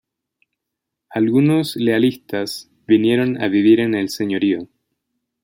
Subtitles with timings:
[1.11, 4.67] Algunos Lealistas vinieron a vivir en el señorío.